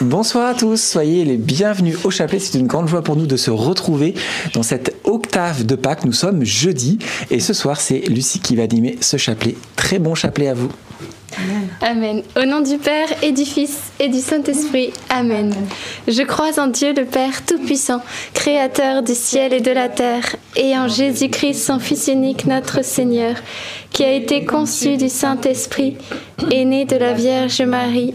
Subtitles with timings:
[0.00, 2.38] Bonsoir à tous, soyez les bienvenus au chapelet.
[2.38, 4.14] C'est une grande joie pour nous de se retrouver
[4.54, 6.04] dans cette octave de Pâques.
[6.04, 6.98] Nous sommes jeudi
[7.30, 9.56] et ce soir c'est Lucie qui va animer ce chapelet.
[9.76, 10.70] Très bon chapelet à vous.
[11.80, 12.22] Amen.
[12.36, 14.92] Au nom du Père et du Fils et du Saint-Esprit.
[15.08, 15.54] Amen.
[16.08, 18.02] Je crois en Dieu le Père Tout-Puissant,
[18.34, 23.36] Créateur du ciel et de la terre, et en Jésus-Christ, son Fils unique, notre Seigneur,
[23.92, 25.96] qui a été conçu du Saint-Esprit,
[26.50, 28.14] est né de la Vierge Marie,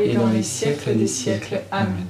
[0.00, 1.60] et dans les siècles des siècles.
[1.70, 2.06] Amen.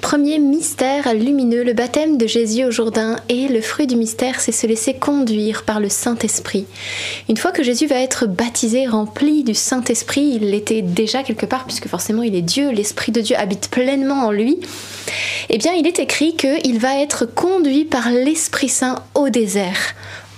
[0.00, 4.52] Premier mystère lumineux, le baptême de Jésus au Jourdain et le fruit du mystère, c'est
[4.52, 6.66] se laisser conduire par le Saint-Esprit.
[7.28, 11.64] Une fois que Jésus va être baptisé, rempli du Saint-Esprit, il l'était déjà quelque part
[11.64, 14.60] puisque forcément il est Dieu, l'Esprit de Dieu habite pleinement en lui.
[15.48, 19.94] Eh bien, il est écrit qu'il va être conduit par l'Esprit Saint au désert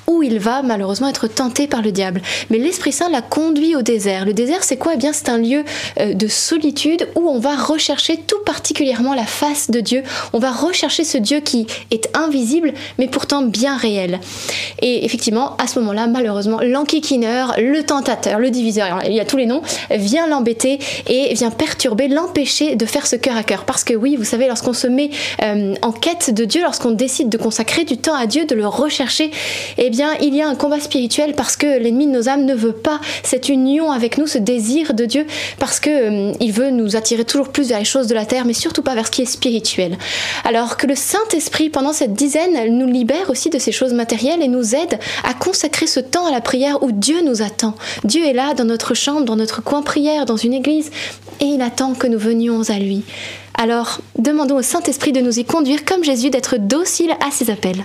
[0.09, 2.21] où il va malheureusement être tenté par le diable.
[2.51, 4.25] Mais l'Esprit Saint l'a conduit au désert.
[4.25, 4.93] Le désert, c'est quoi?
[4.95, 5.65] Eh bien, c'est un lieu
[6.01, 10.03] euh, de solitude où on va rechercher tout particulièrement la face de Dieu.
[10.33, 14.19] On va rechercher ce Dieu qui est invisible, mais pourtant bien réel.
[14.81, 19.37] Et effectivement, à ce moment-là, malheureusement, l'enquiquineur, le tentateur, le diviseur, il y a tous
[19.37, 23.65] les noms, vient l'embêter et vient perturber, l'empêcher de faire ce cœur à cœur.
[23.65, 25.11] Parce que oui, vous savez, lorsqu'on se met
[25.43, 28.67] euh, en quête de Dieu, lorsqu'on décide de consacrer du temps à Dieu, de le
[28.67, 29.31] rechercher,
[29.77, 32.55] eh bien, il y a un combat spirituel parce que l'ennemi de nos âmes ne
[32.55, 35.27] veut pas cette union avec nous, ce désir de Dieu,
[35.59, 38.45] parce que euh, il veut nous attirer toujours plus vers les choses de la terre,
[38.45, 39.99] mais surtout pas vers ce qui est spirituel.
[40.45, 44.49] Alors que le Saint-Esprit, pendant cette dizaine, nous libère aussi de ces choses matérielles et
[44.49, 47.75] nous aide à consacrer ce temps à la prière où Dieu nous attend.
[48.05, 50.91] Dieu est là dans notre chambre, dans notre coin prière, dans une église,
[51.41, 53.03] et il attend que nous venions à lui.
[53.55, 57.85] Alors, demandons au Saint-Esprit de nous y conduire comme Jésus, d'être docile à ses appels.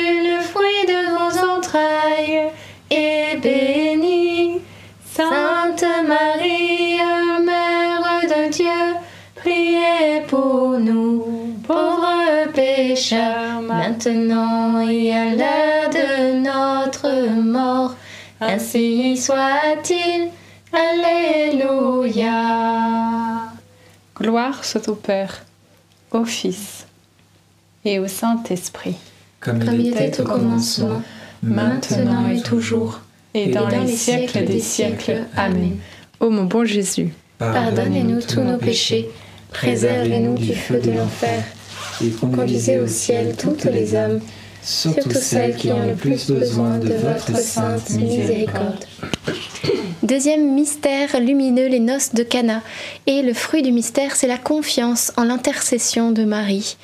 [1.71, 2.51] entrailles,
[2.89, 4.59] est béni.
[5.05, 6.97] Sainte Marie,
[7.45, 8.95] Mère de Dieu,
[9.35, 17.95] priez pour nous, pauvres pécheurs, maintenant et à l'heure de notre mort.
[18.39, 20.29] Ainsi soit-il.
[20.73, 22.31] Alléluia.
[24.17, 25.43] Gloire soit au Père,
[26.11, 26.85] au Fils
[27.83, 28.95] et au Saint-Esprit,
[29.41, 31.01] Comme il était au commencement,
[31.43, 33.01] maintenant et toujours,
[33.33, 35.25] et dans, les, siècles des siècles.
[35.35, 35.77] Amen.
[36.19, 37.09] Ô mon bon Jésus,
[37.39, 39.09] Pardonnez-nous tous nos péchés,
[39.51, 41.43] préservez-nous du feu de l'enfer,
[42.03, 44.19] et conduisez au ciel toutes les âmes,
[44.61, 48.85] surtout celles qui ont le plus besoin de votre sainte miséricorde.
[50.03, 52.61] Deuxième mystère lumineux, les noces de Cana.
[53.07, 56.75] Et le fruit du mystère, c'est la confiance en l'intercession de Marie.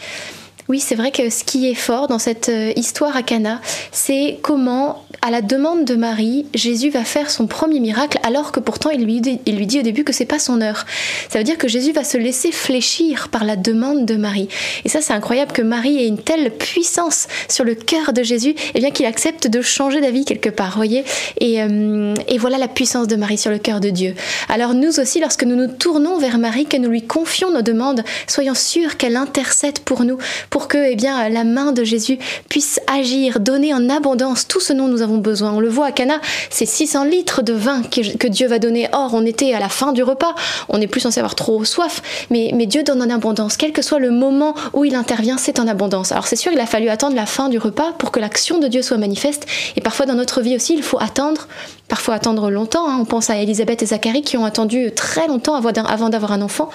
[0.70, 3.62] Oui, c'est vrai que ce qui est fort dans cette euh, histoire à Cana,
[3.94, 8.60] c'est comment, à la demande de Marie, Jésus va faire son premier miracle, alors que
[8.60, 9.40] pourtant il lui dit,
[9.80, 10.86] au début que c'est pas son heure.
[11.30, 14.50] Ça veut dire que Jésus va se laisser fléchir par la demande de Marie.
[14.84, 18.54] Et ça, c'est incroyable que Marie ait une telle puissance sur le cœur de Jésus,
[18.76, 21.06] et bien qu'il accepte de changer d'avis quelque part, voyez.
[21.40, 24.16] Et, euh, et voilà la puissance de Marie sur le cœur de Dieu.
[24.50, 28.04] Alors nous aussi, lorsque nous nous tournons vers Marie, que nous lui confions nos demandes,
[28.28, 30.18] soyons sûrs qu'elle intercède pour nous,
[30.66, 32.18] que eh bien, la main de Jésus
[32.50, 35.52] puisse agir, donner en abondance tout ce dont nous avons besoin.
[35.52, 38.90] On le voit à Cana, c'est 600 litres de vin que, que Dieu va donner.
[38.94, 40.34] Or, on était à la fin du repas,
[40.70, 43.58] on n'est plus censé avoir trop soif, mais, mais Dieu donne en abondance.
[43.58, 46.12] Quel que soit le moment où il intervient, c'est en abondance.
[46.12, 48.68] Alors c'est sûr, il a fallu attendre la fin du repas pour que l'action de
[48.68, 49.46] Dieu soit manifeste.
[49.76, 51.48] Et parfois dans notre vie aussi, il faut attendre
[51.88, 52.88] parfois attendre longtemps.
[52.90, 52.98] hein.
[53.00, 56.70] On pense à Élisabeth et Zacharie qui ont attendu très longtemps avant d'avoir un enfant.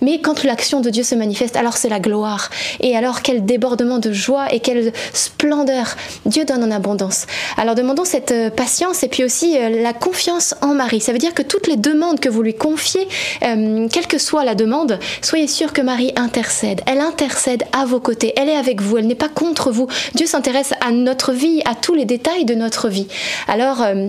[0.00, 2.50] Mais quand l'action de Dieu se manifeste, alors c'est la gloire.
[2.80, 7.26] Et alors quel débordement de joie et quelle splendeur Dieu donne en abondance.
[7.56, 11.00] Alors demandons cette euh, patience et puis aussi euh, la confiance en Marie.
[11.00, 13.08] Ça veut dire que toutes les demandes que vous lui confiez,
[13.44, 16.82] euh, quelle que soit la demande, soyez sûr que Marie intercède.
[16.86, 18.32] Elle intercède à vos côtés.
[18.36, 18.98] Elle est avec vous.
[18.98, 19.88] Elle n'est pas contre vous.
[20.14, 23.08] Dieu s'intéresse à notre vie, à tous les détails de notre vie.
[23.48, 24.08] Alors euh,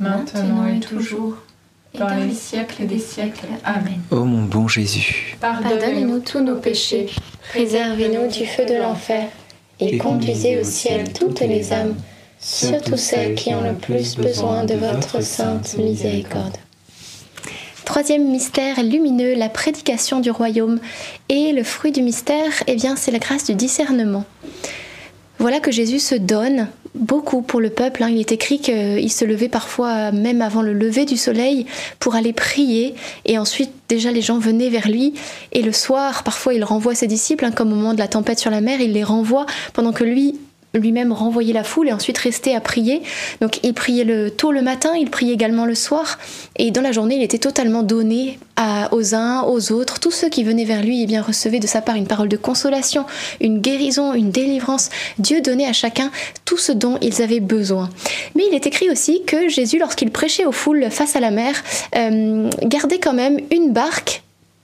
[0.00, 1.36] maintenant et toujours,
[1.96, 3.46] dans les siècles des siècles.
[3.64, 4.00] Amen.
[4.10, 7.06] Ô mon bon Jésus, Pardonnez-nous tous nos péchés,
[7.50, 9.28] préservez-nous du feu de l'enfer,
[9.78, 11.94] et conduisez au ciel toutes les âmes,
[12.40, 16.56] surtout celles qui ont le plus besoin de votre sainte miséricorde.
[17.84, 20.78] Troisième mystère lumineux, la prédication du royaume.
[21.28, 24.24] Et le fruit du mystère, eh bien, c'est la grâce du discernement.
[25.40, 28.02] Voilà que Jésus se donne beaucoup pour le peuple.
[28.02, 28.10] hein.
[28.10, 31.64] Il est écrit qu'il se levait parfois même avant le lever du soleil
[31.98, 32.94] pour aller prier.
[33.24, 35.14] Et ensuite, déjà, les gens venaient vers lui.
[35.52, 38.38] Et le soir, parfois, il renvoie ses disciples, hein, comme au moment de la tempête
[38.38, 40.38] sur la mer, il les renvoie pendant que lui
[40.74, 43.02] lui-même renvoyait la foule et ensuite restait à prier.
[43.40, 46.18] Donc il priait le, tôt le matin, il priait également le soir.
[46.56, 48.38] Et dans la journée, il était totalement donné
[48.92, 50.00] aux uns, aux autres.
[50.00, 52.36] Tous ceux qui venaient vers lui eh bien, recevaient de sa part une parole de
[52.36, 53.06] consolation,
[53.40, 54.90] une guérison, une délivrance.
[55.18, 56.10] Dieu donnait à chacun
[56.44, 57.90] tout ce dont ils avaient besoin.
[58.34, 61.54] Mais il est écrit aussi que Jésus, lorsqu'il prêchait aux foules face à la mer,
[61.96, 64.22] euh, gardait quand même une barque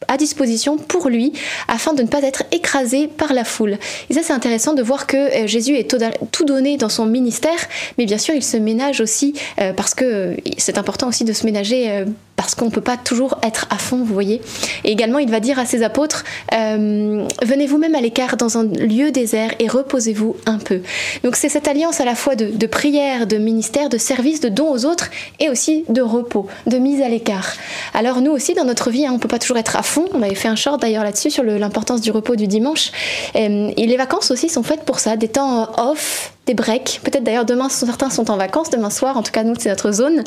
[0.08, 1.32] à disposition pour lui
[1.68, 3.78] afin de ne pas être écrasé par la foule.
[4.10, 7.58] Et ça c'est intéressant de voir que euh, Jésus est tout- donné dans son ministère,
[7.98, 11.32] mais bien sûr il se ménage aussi euh, parce que euh, c'est important aussi de
[11.32, 12.04] se ménager
[12.36, 14.42] parce qu'on ne peut pas toujours être à fond, vous voyez.
[14.84, 16.24] Et également il va dire à ses apôtres,
[16.54, 20.82] euh, venez vous-même à l'écart dans un lieu désert et reposez-vous un peu.
[21.24, 24.70] Donc c'est cette alliance à la fois de, prière, de ministère, de service, de don
[24.70, 27.54] aux autres et aussi de repos, de mise à l'écart.
[27.94, 30.06] Alors nous aussi dans notre vie, hein, on peut pas toujours être à fond.
[30.12, 32.92] On avait fait un short d'ailleurs là-dessus sur l'importance du repos du dimanche.
[33.34, 37.00] Euh, et les vacances aussi sont faites pour ça, des temps off des breaks.
[37.02, 39.92] Peut-être d'ailleurs demain, certains sont en vacances, demain soir, en tout cas nous c'est notre
[39.92, 40.22] zone.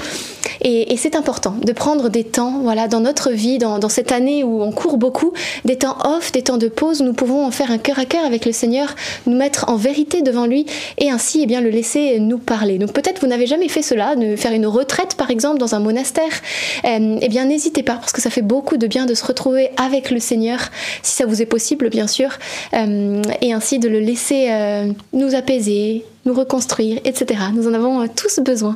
[0.61, 4.61] Et, c'est important de prendre des temps, voilà, dans notre vie, dans, cette année où
[4.61, 5.33] on court beaucoup,
[5.65, 8.23] des temps off, des temps de pause, nous pouvons en faire un cœur à cœur
[8.25, 8.95] avec le Seigneur,
[9.27, 10.65] nous mettre en vérité devant lui
[10.97, 12.77] et ainsi eh bien, le laisser nous parler.
[12.77, 15.79] Donc peut-être vous n'avez jamais fait cela, de faire une retraite par exemple dans un
[15.79, 16.31] monastère.
[16.85, 19.71] Euh, eh bien n'hésitez pas parce que ça fait beaucoup de bien de se retrouver
[19.77, 20.59] avec le Seigneur,
[21.03, 22.29] si ça vous est possible bien sûr,
[22.73, 27.39] euh, et ainsi de le laisser euh, nous apaiser, nous reconstruire, etc.
[27.53, 28.75] Nous en avons tous besoin.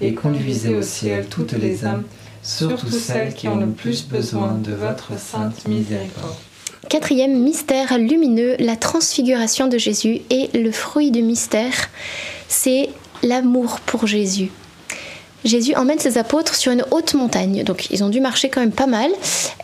[0.00, 2.04] et conduisez au ciel toutes les âmes,
[2.42, 6.36] surtout celles qui ont le plus besoin de votre sainte miséricorde.
[6.88, 11.90] Quatrième mystère lumineux, la transfiguration de Jésus et le fruit du mystère,
[12.48, 12.90] c'est
[13.22, 14.50] l'amour pour Jésus.
[15.44, 18.72] Jésus emmène ses apôtres sur une haute montagne, donc ils ont dû marcher quand même
[18.72, 19.10] pas mal.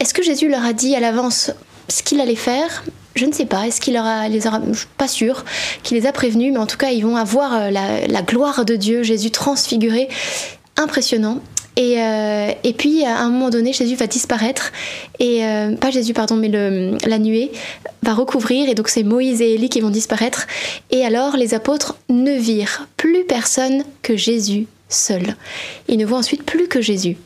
[0.01, 1.53] Est-ce que Jésus leur a dit à l'avance
[1.89, 4.87] ce qu'il allait faire je ne sais pas, est-ce qu'il aura, les aura, je suis
[4.97, 5.45] pas sûre
[5.83, 8.75] qu'il les a prévenus, mais en tout cas, ils vont avoir euh, la, gloire de
[8.77, 10.09] Dieu, Jésus transfiguré,
[10.77, 11.41] impressionnant.
[11.77, 14.73] Et, euh, et, puis, à un moment donné, Jésus va disparaître,
[15.19, 17.51] et euh, pas Jésus, pardon, mais le, la nuée
[18.03, 20.47] va recouvrir, et donc c'est Moïse et Élie qui vont disparaître.
[20.91, 25.37] Et alors, les apôtres ne virent plus personne que Jésus seul.
[25.89, 27.17] Ils ne voient ensuite plus que Jésus.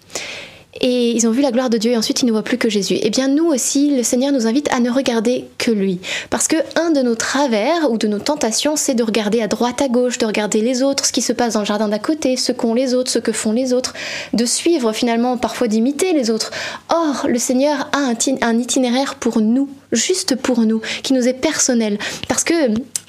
[0.81, 2.69] Et ils ont vu la gloire de Dieu et ensuite ils ne voient plus que
[2.69, 2.99] Jésus.
[3.01, 6.01] Eh bien nous aussi, le Seigneur nous invite à ne regarder que lui.
[6.31, 9.83] Parce que un de nos travers ou de nos tentations, c'est de regarder à droite,
[9.83, 12.37] à gauche, de regarder les autres, ce qui se passe dans le jardin d'à côté,
[12.37, 13.95] ce qu'ont les autres, ce que font les autres,
[14.33, 16.51] de suivre finalement, parfois d'imiter les autres.
[16.89, 18.13] Or, le Seigneur a
[18.43, 21.99] un itinéraire pour nous juste pour nous, qui nous est personnel.
[22.29, 22.55] Parce que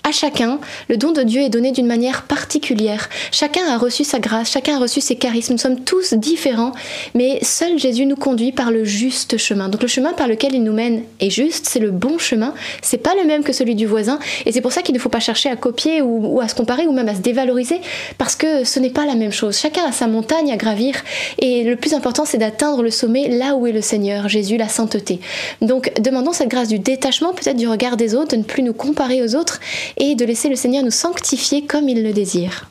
[0.07, 3.09] à chacun, le don de Dieu est donné d'une manière particulière.
[3.31, 5.53] Chacun a reçu sa grâce, chacun a reçu ses charismes.
[5.53, 6.71] Nous sommes tous différents,
[7.13, 9.67] mais seul Jésus nous conduit par le juste chemin.
[9.67, 12.53] Donc le chemin par lequel il nous mène est juste, c'est le bon chemin.
[12.81, 15.09] C'est pas le même que celui du voisin, et c'est pour ça qu'il ne faut
[15.09, 17.81] pas chercher à copier ou, à se comparer ou même à se dévaloriser,
[18.17, 19.57] parce que ce n'est pas la même chose.
[19.57, 20.95] Chacun a sa montagne à gravir,
[21.39, 24.69] et le plus important, c'est d'atteindre le sommet là où est le Seigneur, Jésus, la
[24.69, 25.19] sainteté.
[25.61, 28.73] Donc demandons cette grâce du détachement, peut-être du regard des autres, de ne plus nous
[28.73, 29.59] comparer aux autres
[29.97, 32.69] et de laisser le Seigneur nous sanctifier comme il le désire.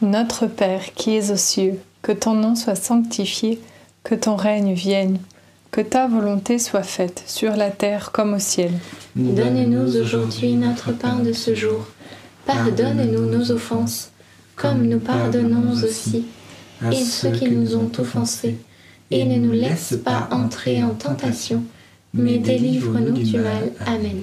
[0.00, 3.60] Notre Père qui es aux cieux, que ton nom soit sanctifié,
[4.02, 5.18] que ton règne vienne,
[5.70, 8.72] que ta volonté soit faite sur la terre comme au ciel.
[9.14, 11.86] Donne-nous aujourd'hui notre pain de ce jour.
[12.46, 14.10] Pardonne-nous nos offenses,
[14.56, 16.24] comme nous pardonnons aussi
[16.82, 18.56] à ceux qui nous ont offensés,
[19.10, 21.62] et ne nous laisse pas entrer en tentation,
[22.14, 23.72] mais délivre-nous du mal.
[23.86, 24.22] Amen.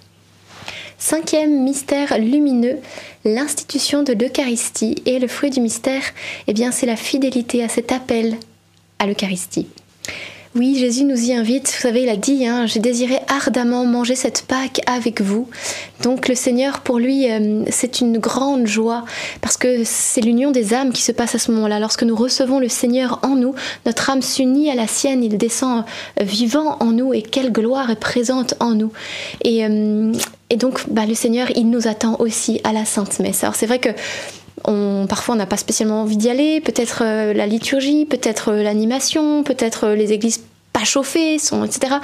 [1.03, 2.77] Cinquième mystère lumineux,
[3.25, 5.01] l'institution de l'Eucharistie.
[5.07, 6.03] Et le fruit du mystère,
[6.45, 8.37] eh bien, c'est la fidélité à cet appel
[8.99, 9.67] à l'Eucharistie.
[10.53, 11.73] Oui, Jésus nous y invite.
[11.73, 15.47] Vous savez, il a dit, hein, j'ai désiré ardemment manger cette Pâque avec vous.
[16.03, 19.05] Donc le Seigneur, pour lui, euh, c'est une grande joie
[19.39, 21.79] parce que c'est l'union des âmes qui se passe à ce moment-là.
[21.79, 25.85] Lorsque nous recevons le Seigneur en nous, notre âme s'unit à la sienne, il descend
[26.19, 28.91] euh, vivant en nous et quelle gloire est présente en nous.
[29.45, 30.11] Et, euh,
[30.57, 33.41] donc, bah, le Seigneur, il nous attend aussi à la Sainte Messe.
[33.45, 33.89] Alors c'est vrai que
[35.07, 39.43] parfois on n'a pas spécialement envie d'y aller, peut-être euh, la liturgie, peut-être euh, l'animation,
[39.43, 40.43] peut-être euh, les églises
[40.81, 41.95] pas chauffés, sont, etc.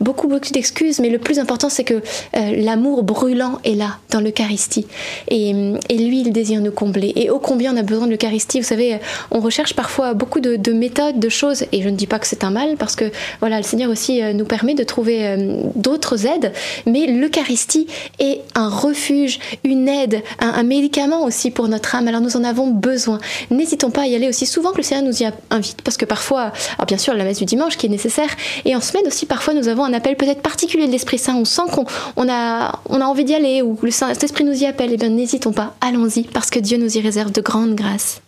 [0.00, 2.00] Beaucoup, beaucoup d'excuses, mais le plus important, c'est que euh,
[2.34, 4.86] l'amour brûlant est là, dans l'Eucharistie.
[5.28, 5.50] Et,
[5.88, 7.12] et, lui, il désire nous combler.
[7.14, 8.58] Et ô combien on a besoin de l'Eucharistie.
[8.60, 8.98] Vous savez,
[9.30, 12.26] on recherche parfois beaucoup de, de, méthodes, de choses, et je ne dis pas que
[12.26, 15.62] c'est un mal, parce que voilà, le Seigneur aussi euh, nous permet de trouver euh,
[15.76, 16.52] d'autres aides,
[16.86, 17.86] mais l'Eucharistie
[18.18, 22.08] est un refuge, une aide, un, un, médicament aussi pour notre âme.
[22.08, 23.18] Alors nous en avons besoin.
[23.50, 26.04] N'hésitons pas à y aller aussi souvent que le Seigneur nous y invite, parce que
[26.04, 28.23] parfois, alors bien sûr, la messe du dimanche qui est nécessaire,
[28.64, 31.36] et en semaine aussi, parfois, nous avons un appel peut-être particulier de l'Esprit Saint.
[31.36, 31.84] On sent qu'on
[32.16, 34.90] on a, on a envie d'y aller ou le Saint-Esprit nous y appelle.
[34.92, 38.20] Eh bien, n'hésitons pas, allons-y, parce que Dieu nous y réserve de grandes grâces.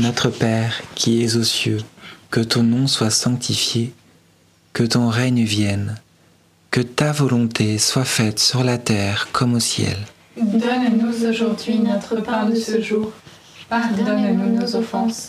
[0.00, 1.80] Notre Père qui es aux cieux,
[2.30, 3.92] que ton nom soit sanctifié,
[4.72, 5.96] que ton règne vienne,
[6.72, 9.96] que ta volonté soit faite sur la terre comme au ciel.
[10.36, 13.12] Donne-nous aujourd'hui notre pain de ce jour.
[13.68, 15.28] Pardonne-nous nos offenses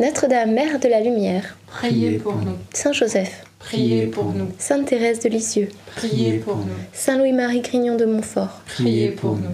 [0.00, 2.56] Notre-Dame, Mère de la Lumière, Priez pour nous.
[2.72, 4.48] Saint Joseph, Priez pour nous.
[4.58, 6.64] Sainte Thérèse de Lisieux, Priez pour nous.
[6.92, 9.50] Saint Louis-Marie Grignon de Montfort, Priez pour nous.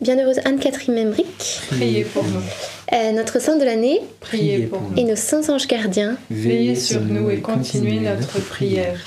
[0.00, 2.40] Bienheureuse Anne-Catherine Emmerich, Priez pour nous.
[2.92, 5.08] euh, notre saint de l'année Priez pour et nous.
[5.10, 8.98] nos saints anges gardiens, Veillez sur nous et continuez notre prière.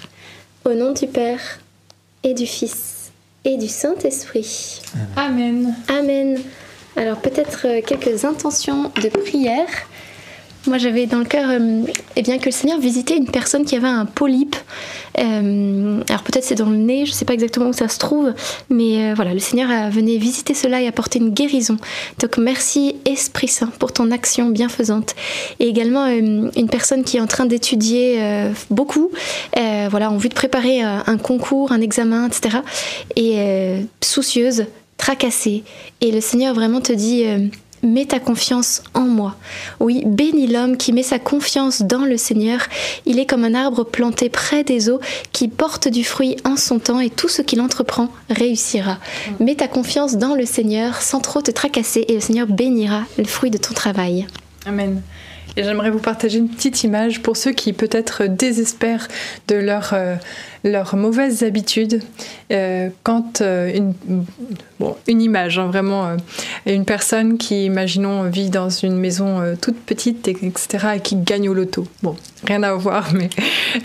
[0.65, 1.60] au nom du Père
[2.24, 3.12] et du Fils
[3.46, 4.82] et du Saint-Esprit.
[5.15, 5.74] Amen.
[5.89, 6.39] Amen.
[6.96, 9.68] Alors peut-être euh, quelques intentions de prière.
[10.67, 11.84] Moi j'avais dans le cœur euh,
[12.15, 14.56] eh bien, que le Seigneur visitait une personne qui avait un polype.
[15.17, 17.98] Euh, alors peut-être c'est dans le nez, je ne sais pas exactement où ça se
[17.98, 18.34] trouve,
[18.69, 21.78] mais euh, voilà, le Seigneur a venu visiter cela et apporter une guérison.
[22.19, 25.15] Donc merci Esprit Saint pour ton action bienfaisante.
[25.60, 29.12] Et également euh, une personne qui est en train d'étudier euh, beaucoup,
[29.58, 32.58] euh, voilà, en vue de préparer euh, un concours, un examen, etc.
[33.15, 34.65] Et euh, soucieuse
[34.98, 35.63] tracassé.
[36.02, 37.48] Et le Seigneur vraiment te dit, euh,
[37.84, 39.36] mets ta confiance en moi.
[39.80, 42.62] Oui, bénis l'homme qui met sa confiance dans le Seigneur.
[43.06, 45.00] Il est comme un arbre planté près des eaux
[45.32, 48.98] qui porte du fruit en son temps et tout ce qu'il entreprend réussira.
[49.39, 53.26] Mets ta confiance dans le Seigneur sans trop te tracasser et le Seigneur bénira le
[53.26, 54.28] fruit de ton travail.
[54.65, 55.02] Amen.
[55.58, 59.08] Et j'aimerais vous partager une petite image pour ceux qui peut-être désespèrent
[59.48, 59.56] de
[59.94, 60.16] euh,
[60.64, 62.02] leurs mauvaises habitudes.
[62.52, 63.94] Euh, quand euh, une,
[64.80, 66.16] bon, une image, hein, vraiment,
[66.66, 71.50] une personne qui, imaginons, vit dans une maison toute petite, et- etc., et qui gagne
[71.50, 71.88] au loto.
[72.04, 73.10] Bon, rien à voir,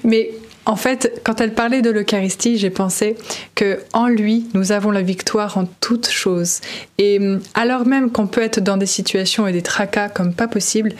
[0.04, 0.30] mais
[0.66, 3.16] en fait, quand elle parlait de l'Eucharistie, j'ai pensé
[3.54, 6.60] que en lui, nous avons la victoire en toutes choses.
[6.98, 10.48] Et hum, alors même qu'on peut être dans des situations et des tracas comme pas
[10.48, 10.92] possible,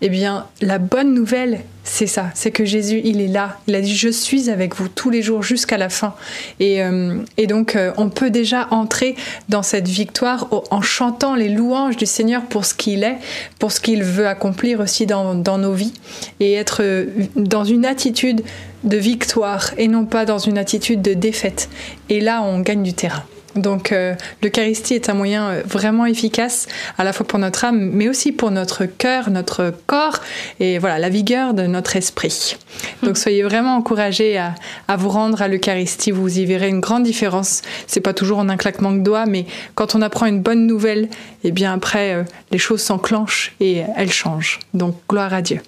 [0.00, 3.58] eh bien, la bonne nouvelle, c'est ça, c'est que Jésus, il est là.
[3.66, 6.14] Il a dit, je suis avec vous tous les jours jusqu'à la fin.
[6.60, 7.16] Et, euh,
[7.48, 9.16] donc, euh, on peut déjà entrer
[9.48, 13.16] dans cette victoire en chantant les louanges du Seigneur pour ce qu'il est,
[13.58, 15.94] pour ce qu'il veut accomplir aussi dans, dans nos vies,
[16.38, 18.42] et être euh, dans une attitude
[18.84, 21.68] de victoire et non pas dans une attitude de défaite.
[22.08, 23.24] Et là, on gagne du terrain.
[23.58, 27.90] Donc euh, l'Eucharistie est un moyen euh, vraiment efficace à la fois pour notre âme,
[27.92, 30.20] mais aussi pour notre cœur, notre corps
[30.60, 32.56] et voilà la vigueur de notre esprit.
[33.02, 34.54] Donc soyez vraiment encouragés à,
[34.86, 37.62] à vous rendre à l'Eucharistie, vous y verrez une grande différence.
[37.86, 41.08] C'est pas toujours en un claquement de doigts, mais quand on apprend une bonne nouvelle,
[41.42, 44.60] et bien après euh, les choses s'enclenchent et elles changent.
[44.74, 45.60] Donc gloire à Dieu.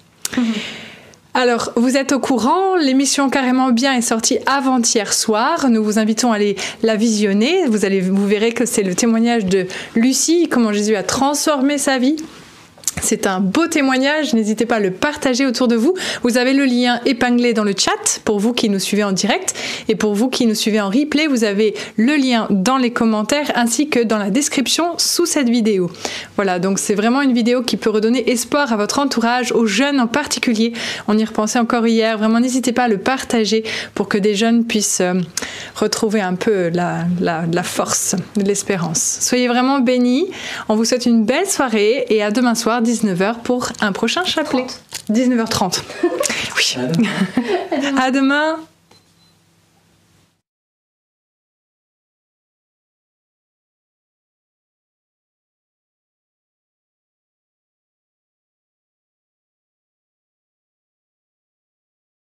[1.33, 5.69] Alors, vous êtes au courant, l'émission Carrément Bien est sortie avant-hier soir.
[5.69, 7.65] Nous vous invitons à aller la visionner.
[7.67, 9.65] Vous, allez, vous verrez que c'est le témoignage de
[9.95, 12.17] Lucie, comment Jésus a transformé sa vie.
[13.01, 15.95] C'est un beau témoignage, n'hésitez pas à le partager autour de vous.
[16.23, 19.55] Vous avez le lien épinglé dans le chat pour vous qui nous suivez en direct
[19.89, 23.51] et pour vous qui nous suivez en replay, vous avez le lien dans les commentaires
[23.55, 25.91] ainsi que dans la description sous cette vidéo.
[26.35, 29.99] Voilà, donc c'est vraiment une vidéo qui peut redonner espoir à votre entourage, aux jeunes
[29.99, 30.73] en particulier.
[31.07, 33.63] On y repensait encore hier, vraiment n'hésitez pas à le partager
[33.95, 35.15] pour que des jeunes puissent euh,
[35.75, 37.05] retrouver un peu la,
[37.63, 39.17] force, l'espérance.
[39.21, 40.27] Soyez vraiment bénis,
[40.69, 44.67] on vous souhaite une belle soirée et à demain soir 19h pour un prochain chapelet.
[45.09, 45.81] 19h30.
[46.57, 46.75] Oui.
[47.97, 48.57] À demain.